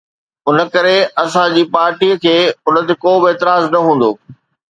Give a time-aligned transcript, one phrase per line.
[0.51, 2.35] ان ڪري اسان جي پارٽي کي
[2.67, 4.11] ان تي ڪو به اعتراض نه هوندو.